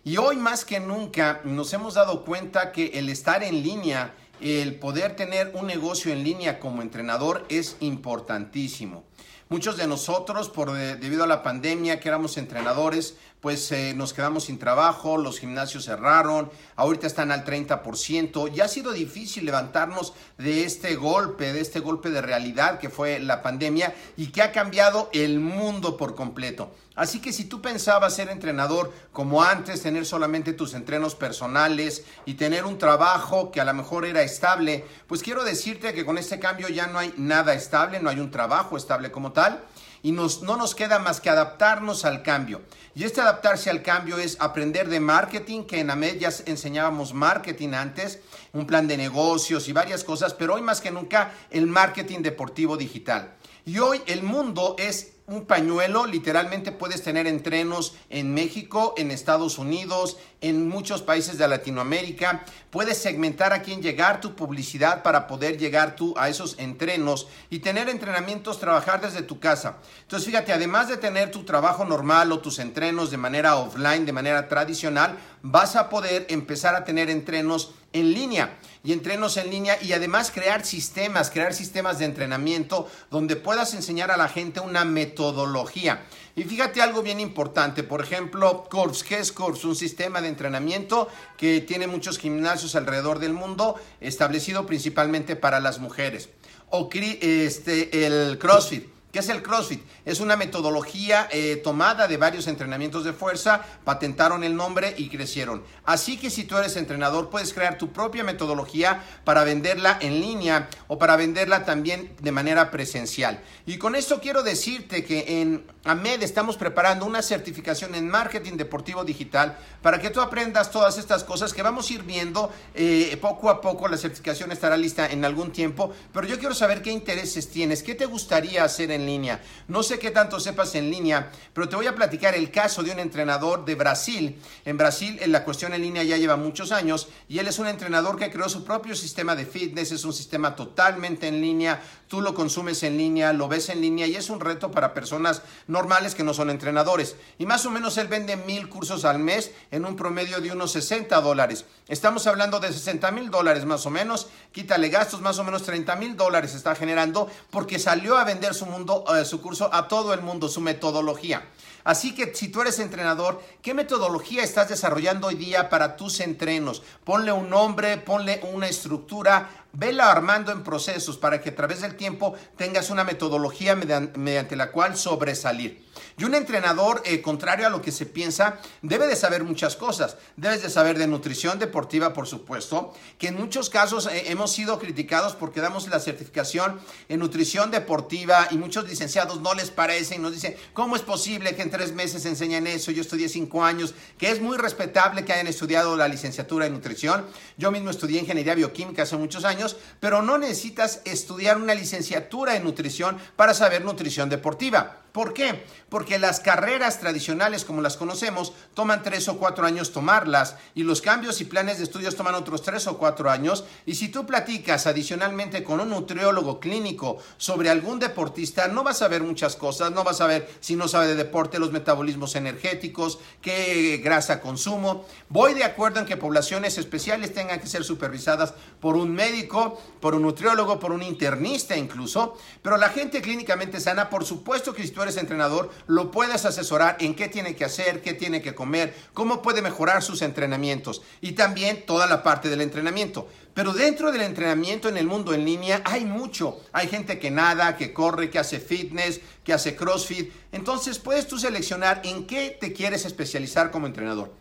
[0.03, 4.75] Y hoy más que nunca nos hemos dado cuenta que el estar en línea, el
[4.75, 9.03] poder tener un negocio en línea como entrenador es importantísimo.
[9.47, 13.15] Muchos de nosotros, por debido a la pandemia, que éramos entrenadores,
[13.45, 18.67] pues eh, nos quedamos sin trabajo, los gimnasios cerraron, ahorita están al 30%, ya ha
[18.67, 23.93] sido difícil levantarnos de este golpe, de este golpe de realidad que fue la pandemia
[24.17, 26.71] y que ha cambiado el mundo por completo.
[26.95, 32.35] Así que si tú pensabas ser entrenador como antes, tener solamente tus entrenos personales y
[32.35, 36.39] tener un trabajo que a lo mejor era estable, pues quiero decirte que con este
[36.39, 39.61] cambio ya no hay nada estable, no hay un trabajo estable como tal
[40.05, 42.61] y nos, no nos queda más que adaptarnos al cambio.
[42.93, 47.69] Y este adaptarse al cambio es aprender de marketing, que en AMED ya enseñábamos marketing
[47.69, 48.19] antes,
[48.53, 52.77] un plan de negocios y varias cosas, pero hoy más que nunca el marketing deportivo
[52.77, 53.33] digital.
[53.65, 59.57] Y hoy el mundo es un pañuelo, literalmente puedes tener entrenos en México, en Estados
[59.57, 62.45] Unidos, en muchos países de Latinoamérica.
[62.69, 67.59] Puedes segmentar a quién llegar tu publicidad para poder llegar tú a esos entrenos y
[67.59, 69.77] tener entrenamientos, trabajar desde tu casa.
[70.03, 74.13] Entonces, fíjate, además de tener tu trabajo normal o tus entrenos de manera offline, de
[74.13, 79.81] manera tradicional, vas a poder empezar a tener entrenos en línea y entrenos en línea
[79.81, 84.85] y además crear sistemas, crear sistemas de entrenamiento donde puedas enseñar a la gente una
[84.85, 86.05] metodología.
[86.35, 89.63] Y fíjate algo bien importante, por ejemplo, Corps, ¿qué es Corps?
[89.65, 91.07] Un sistema de entrenamiento
[91.37, 96.29] que tiene muchos gimnasios alrededor del mundo, establecido principalmente para las mujeres.
[96.69, 99.81] O este, el CrossFit ¿Qué es el CrossFit?
[100.03, 105.63] Es una metodología eh, tomada de varios entrenamientos de fuerza, patentaron el nombre y crecieron.
[105.85, 110.67] Así que si tú eres entrenador, puedes crear tu propia metodología para venderla en línea
[110.89, 113.41] o para venderla también de manera presencial.
[113.65, 119.05] Y con esto quiero decirte que en AMED estamos preparando una certificación en marketing deportivo
[119.05, 123.49] digital para que tú aprendas todas estas cosas que vamos a ir viendo eh, poco
[123.49, 123.87] a poco.
[123.87, 127.95] La certificación estará lista en algún tiempo, pero yo quiero saber qué intereses tienes, qué
[127.95, 129.41] te gustaría hacer en línea.
[129.67, 132.91] No sé qué tanto sepas en línea, pero te voy a platicar el caso de
[132.91, 134.39] un entrenador de Brasil.
[134.65, 138.17] En Brasil la cuestión en línea ya lleva muchos años y él es un entrenador
[138.17, 142.33] que creó su propio sistema de fitness, es un sistema totalmente en línea, tú lo
[142.33, 146.23] consumes en línea, lo ves en línea y es un reto para personas normales que
[146.23, 147.15] no son entrenadores.
[147.37, 150.71] Y más o menos él vende mil cursos al mes en un promedio de unos
[150.71, 151.65] 60 dólares.
[151.87, 155.95] Estamos hablando de 60 mil dólares más o menos, quítale gastos, más o menos 30
[155.95, 158.94] mil dólares está generando porque salió a vender su mundo
[159.25, 161.43] su curso a todo el mundo, su metodología.
[161.85, 166.81] Así que si tú eres entrenador, ¿qué metodología estás desarrollando hoy día para tus entrenos?
[167.03, 171.95] Ponle un nombre, ponle una estructura, vela armando en procesos para que a través del
[171.95, 175.85] tiempo tengas una metodología mediante la cual sobresalir.
[176.17, 180.17] Y un entrenador, eh, contrario a lo que se piensa, debe de saber muchas cosas.
[180.37, 184.79] Debes de saber de nutrición deportiva, por supuesto, que en muchos casos eh, hemos sido
[184.79, 186.79] criticados porque damos la certificación
[187.09, 191.55] en nutrición deportiva y muchos licenciados no les parece y nos dicen, ¿cómo es posible
[191.55, 192.89] que tres meses enseñen eso?
[192.91, 197.25] Yo estudié cinco años, que es muy respetable que hayan estudiado la licenciatura en nutrición.
[197.57, 202.63] Yo mismo estudié ingeniería bioquímica hace muchos años, pero no necesitas estudiar una licenciatura en
[202.63, 205.04] nutrición para saber nutrición deportiva.
[205.15, 205.63] ¿Por qué?
[205.87, 211.01] Porque las carreras tradicionales como las conocemos toman tres o cuatro años tomarlas y los
[211.01, 213.63] cambios y planes de estudios toman otros tres o cuatro años.
[213.85, 219.07] Y si tú platicas adicionalmente con un nutriólogo clínico sobre algún deportista, no vas a
[219.07, 223.19] ver muchas cosas, no vas a ver si no sabe de deporte, los metabolismos energéticos,
[223.41, 225.05] qué grasa consumo.
[225.29, 230.13] Voy de acuerdo en que poblaciones especiales tengan que ser supervisadas por un médico, por
[230.13, 234.89] un nutriólogo, por un internista incluso, pero la gente clínicamente sana, por supuesto que si
[234.89, 238.93] tú eres entrenador, lo puedes asesorar en qué tiene que hacer, qué tiene que comer,
[239.13, 243.27] cómo puede mejorar sus entrenamientos y también toda la parte del entrenamiento.
[243.53, 246.59] Pero dentro del entrenamiento en el mundo en línea hay mucho.
[246.73, 250.31] Hay gente que nada, que corre, que hace fitness, que hace crossfit.
[250.51, 254.33] Entonces puedes tú seleccionar en qué te quieres especializar como entrenador.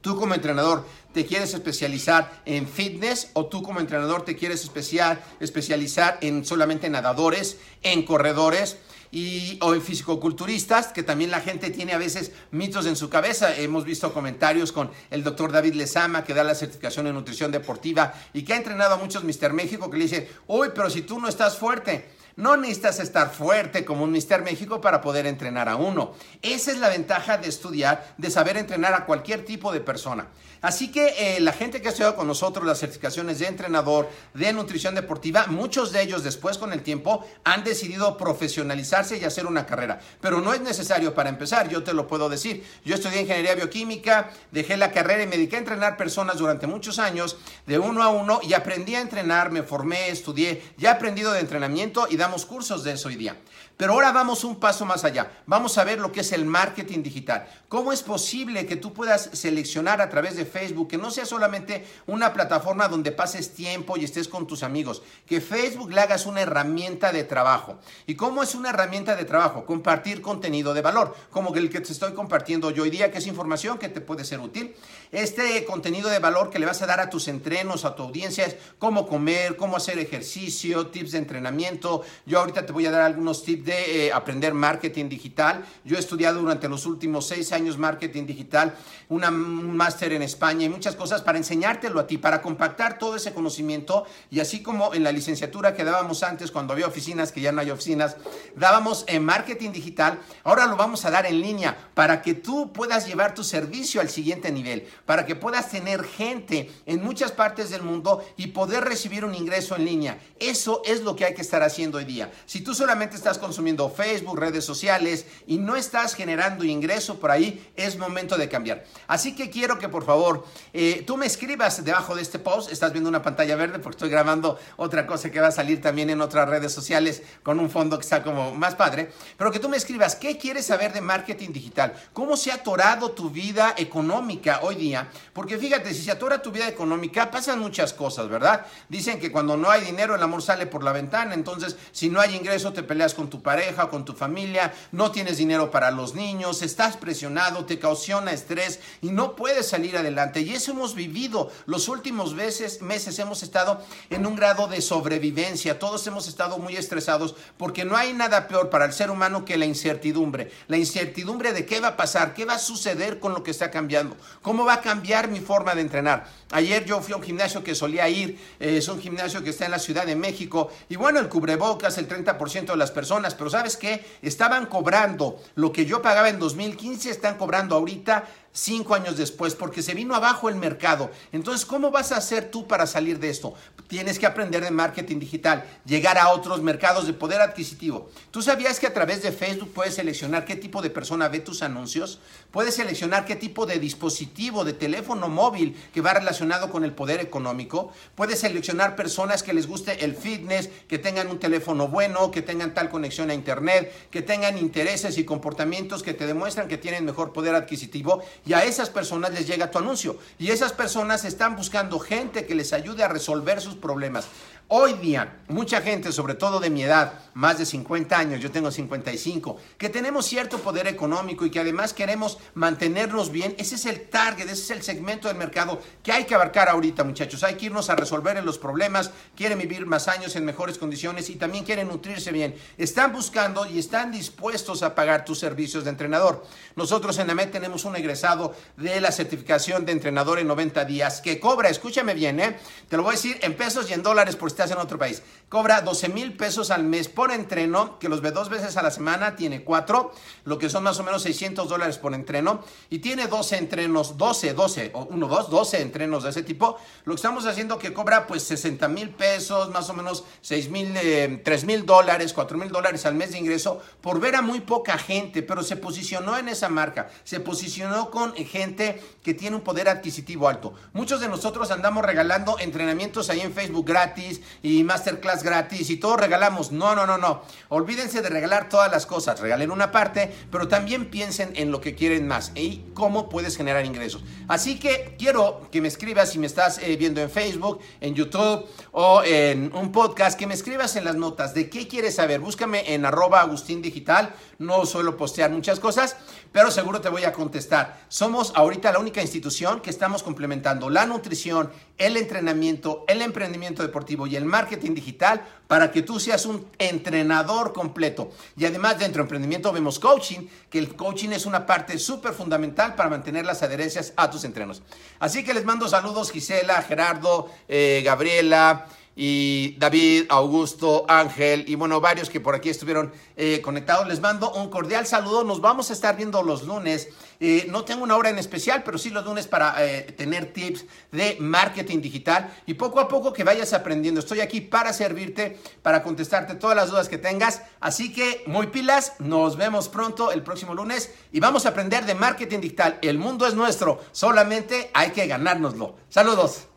[0.00, 5.20] Tú como entrenador te quieres especializar en fitness o tú como entrenador te quieres especial,
[5.40, 8.78] especializar en solamente nadadores, en corredores
[9.10, 13.56] y, o fisicoculturistas, que también la gente tiene a veces mitos en su cabeza.
[13.56, 18.14] Hemos visto comentarios con el doctor David Lezama, que da la certificación en nutrición deportiva
[18.32, 21.20] y que ha entrenado a muchos Mister México, que le dice, uy, pero si tú
[21.20, 25.74] no estás fuerte, no necesitas estar fuerte como un Mister México para poder entrenar a
[25.74, 26.14] uno.
[26.40, 30.28] Esa es la ventaja de estudiar, de saber entrenar a cualquier tipo de persona.
[30.60, 34.52] Así que eh, la gente que ha estudiado con nosotros las certificaciones de entrenador, de
[34.52, 39.66] nutrición deportiva, muchos de ellos después con el tiempo han decidido profesionalizarse y hacer una
[39.66, 40.00] carrera.
[40.20, 42.64] Pero no es necesario para empezar, yo te lo puedo decir.
[42.84, 46.98] Yo estudié ingeniería bioquímica, dejé la carrera y me dediqué a entrenar personas durante muchos
[46.98, 47.36] años,
[47.66, 51.40] de uno a uno, y aprendí a entrenar, me formé, estudié, ya he aprendido de
[51.40, 53.36] entrenamiento y damos cursos de eso hoy día.
[53.76, 55.30] Pero ahora vamos un paso más allá.
[55.46, 57.46] Vamos a ver lo que es el marketing digital.
[57.68, 61.86] ¿Cómo es posible que tú puedas seleccionar a través de Facebook, que no sea solamente
[62.06, 66.40] una plataforma donde pases tiempo y estés con tus amigos, que Facebook le hagas una
[66.40, 67.78] herramienta de trabajo.
[68.06, 69.64] ¿Y cómo es una herramienta de trabajo?
[69.64, 73.26] Compartir contenido de valor, como el que te estoy compartiendo yo hoy día, que es
[73.26, 74.74] información que te puede ser útil.
[75.10, 78.44] Este contenido de valor que le vas a dar a tus entrenos, a tu audiencia,
[78.44, 82.02] es cómo comer, cómo hacer ejercicio, tips de entrenamiento.
[82.26, 85.64] Yo ahorita te voy a dar algunos tips de eh, aprender marketing digital.
[85.84, 88.74] Yo he estudiado durante los últimos seis años marketing digital,
[89.08, 93.16] una, un máster en España y muchas cosas para enseñártelo a ti, para compactar todo
[93.16, 97.40] ese conocimiento y así como en la licenciatura que dábamos antes cuando había oficinas, que
[97.40, 98.16] ya no hay oficinas,
[98.56, 103.06] dábamos en marketing digital, ahora lo vamos a dar en línea para que tú puedas
[103.06, 107.82] llevar tu servicio al siguiente nivel, para que puedas tener gente en muchas partes del
[107.82, 110.18] mundo y poder recibir un ingreso en línea.
[110.38, 112.30] Eso es lo que hay que estar haciendo hoy día.
[112.46, 117.30] Si tú solamente estás con consumiendo Facebook, redes sociales y no estás generando ingreso por
[117.30, 118.84] ahí, es momento de cambiar.
[119.06, 122.92] Así que quiero que por favor eh, tú me escribas debajo de este post, estás
[122.92, 126.20] viendo una pantalla verde porque estoy grabando otra cosa que va a salir también en
[126.20, 129.78] otras redes sociales con un fondo que está como más padre, pero que tú me
[129.78, 134.74] escribas qué quieres saber de marketing digital, cómo se ha atorado tu vida económica hoy
[134.74, 138.66] día, porque fíjate, si se atora tu vida económica pasan muchas cosas, ¿verdad?
[138.90, 142.20] Dicen que cuando no hay dinero el amor sale por la ventana, entonces si no
[142.20, 146.14] hay ingreso te peleas con tu pareja, con tu familia, no tienes dinero para los
[146.14, 150.40] niños, estás presionado, te causona estrés y no puedes salir adelante.
[150.40, 151.50] Y eso hemos vivido.
[151.66, 155.78] Los últimos meses, meses hemos estado en un grado de sobrevivencia.
[155.78, 159.56] Todos hemos estado muy estresados porque no hay nada peor para el ser humano que
[159.56, 160.50] la incertidumbre.
[160.66, 163.70] La incertidumbre de qué va a pasar, qué va a suceder con lo que está
[163.70, 166.28] cambiando, cómo va a cambiar mi forma de entrenar.
[166.50, 169.66] Ayer yo fui a un gimnasio que solía ir, eh, es un gimnasio que está
[169.66, 173.50] en la Ciudad de México y bueno, el cubrebocas, el 30% de las personas pero
[173.50, 174.04] ¿sabes qué?
[174.22, 178.24] Estaban cobrando lo que yo pagaba en 2015, están cobrando ahorita
[178.58, 181.10] cinco años después porque se vino abajo el mercado.
[181.32, 183.54] Entonces, ¿cómo vas a hacer tú para salir de esto?
[183.86, 188.10] Tienes que aprender de marketing digital, llegar a otros mercados de poder adquisitivo.
[188.30, 191.62] ¿Tú sabías que a través de Facebook puedes seleccionar qué tipo de persona ve tus
[191.62, 192.18] anuncios?
[192.50, 197.20] Puedes seleccionar qué tipo de dispositivo, de teléfono móvil que va relacionado con el poder
[197.20, 197.92] económico.
[198.14, 202.74] Puedes seleccionar personas que les guste el fitness, que tengan un teléfono bueno, que tengan
[202.74, 207.32] tal conexión a internet, que tengan intereses y comportamientos que te demuestran que tienen mejor
[207.32, 210.16] poder adquisitivo y a esas personas les llega tu anuncio.
[210.38, 214.26] Y esas personas están buscando gente que les ayude a resolver sus problemas.
[214.70, 218.70] Hoy día, mucha gente, sobre todo de mi edad, más de 50 años, yo tengo
[218.70, 224.10] 55, que tenemos cierto poder económico y que además queremos mantenernos bien, ese es el
[224.10, 227.44] target, ese es el segmento del mercado que hay que abarcar ahorita, muchachos.
[227.44, 231.36] Hay que irnos a resolver los problemas, quieren vivir más años en mejores condiciones y
[231.36, 232.54] también quieren nutrirse bien.
[232.76, 236.44] Están buscando y están dispuestos a pagar tus servicios de entrenador.
[236.76, 241.40] Nosotros en AMED tenemos un egresado de la certificación de entrenador en 90 días que
[241.40, 242.58] cobra, escúchame bien, ¿eh?
[242.90, 245.22] te lo voy a decir en pesos y en dólares por estás en otro país.
[245.48, 248.90] Cobra 12 mil pesos al mes por entreno, que los ve dos veces a la
[248.90, 250.12] semana, tiene cuatro,
[250.44, 254.54] lo que son más o menos 600 dólares por entreno, y tiene 12 entrenos, 12,
[254.54, 256.76] 12, o 1, 2, 12 entrenos de ese tipo.
[257.04, 260.92] Lo que estamos haciendo que cobra pues 60 mil pesos, más o menos 6 mil,
[260.96, 264.60] eh, 3 mil dólares, 4 mil dólares al mes de ingreso, por ver a muy
[264.60, 269.62] poca gente, pero se posicionó en esa marca, se posicionó con gente que tiene un
[269.62, 270.74] poder adquisitivo alto.
[270.92, 276.16] Muchos de nosotros andamos regalando entrenamientos ahí en Facebook gratis, y masterclass gratis y todo
[276.16, 276.72] regalamos.
[276.72, 277.42] No, no, no, no.
[277.68, 279.40] Olvídense de regalar todas las cosas.
[279.40, 283.84] Regalen una parte, pero también piensen en lo que quieren más y cómo puedes generar
[283.84, 284.22] ingresos.
[284.48, 288.66] Así que quiero que me escribas si me estás eh, viendo en Facebook, en YouTube
[288.92, 292.40] o en un podcast, que me escribas en las notas de qué quieres saber.
[292.40, 294.34] Búscame en arroba Agustín Digital.
[294.58, 296.16] No suelo postear muchas cosas,
[296.52, 298.00] pero seguro te voy a contestar.
[298.08, 304.26] Somos ahorita la única institución que estamos complementando la nutrición, el entrenamiento, el emprendimiento deportivo
[304.26, 308.30] y el marketing digital para que tú seas un entrenador completo.
[308.56, 312.94] Y además dentro de emprendimiento vemos coaching, que el coaching es una parte súper fundamental
[312.94, 314.82] para mantener las adherencias a tus entrenos.
[315.18, 318.86] Así que les mando saludos Gisela, Gerardo, eh, Gabriela
[319.20, 324.06] y David, Augusto, Ángel y bueno, varios que por aquí estuvieron eh, conectados.
[324.06, 325.42] Les mando un cordial saludo.
[325.42, 327.08] Nos vamos a estar viendo los lunes.
[327.40, 330.84] Eh, no tengo una hora en especial, pero sí los lunes para eh, tener tips
[331.10, 334.20] de marketing digital y poco a poco que vayas aprendiendo.
[334.20, 337.62] Estoy aquí para servirte, para contestarte todas las dudas que tengas.
[337.80, 342.14] Así que muy pilas, nos vemos pronto el próximo lunes y vamos a aprender de
[342.14, 343.00] marketing digital.
[343.02, 345.96] El mundo es nuestro, solamente hay que ganárnoslo.
[346.08, 346.68] Saludos.